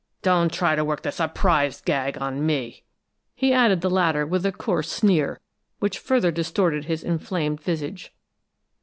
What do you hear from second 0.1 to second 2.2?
Don't try to work the surprised gag